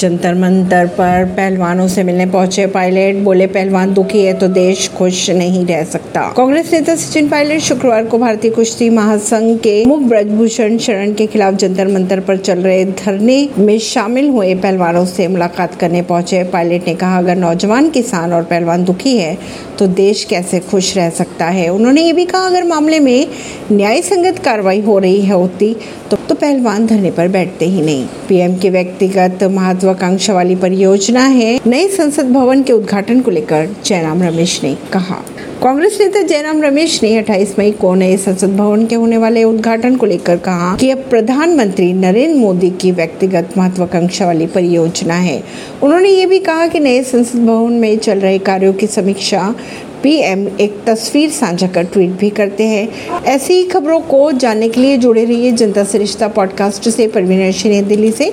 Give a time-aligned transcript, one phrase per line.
[0.00, 5.28] जंतर मंतर पर पहलवानों से मिलने पहुँचे पायलट। बोले पहलवान दुखी है तो देश खुश
[5.30, 10.78] नहीं रह सकता। कांग्रेस नेता सचिन पायलट शुक्रवार को भारतीय कुश्ती महासंघ के मुख ब्रजभूषण
[10.78, 15.74] शरण के खिलाफ जंतर मंतर पर चल रहे धरने में शामिल हुए पहलवानों से मुलाकात
[15.74, 19.36] करने पहुँचे। पायलट ने कहा अगर नौजवान किसान और पहलवान दुखी है
[19.78, 21.68] तो देश कैसे खुश रह सकता है?
[21.68, 23.26] उन्होंने ये भी कहा अगर मामले में
[23.72, 25.74] न्याय संगत कार्रवाई हो रही है होती
[26.10, 29.42] तो, तो पहलवान धरने पर बैठते ही नहीं। पीएम के व्यक्तिगत
[29.90, 35.24] महत्वाकांक्षा वाली परियोजना है। नए संसद भवन के उद्घाटन को लेकर जयराम रमेश ने कहा।
[35.62, 39.96] कांग्रेस नेता जयराम रमेश ने 28 मई को नए संसद भवन के होने वाले उद्घाटन
[39.96, 45.42] को लेकर कहा कि अब प्रधानमंत्री नरेंद्र मोदी की व्यक्तिगत महत्वाकांक्षा वाली परियोजना है।
[45.82, 49.54] उन्होंने ये भी कहा कि नए संसद भवन में चल रहे कार्यों की समीक्षा
[50.02, 52.88] पीएम एक तस्वीर साझा कर ट्वीट भी करते हैं।
[53.24, 57.84] ऐसी ही खबरों को जानने के लिए जुड़े रहिए जनता से रिश्ता पॉडकास्ट से, परवीन
[57.88, 58.28] दिल्ली से।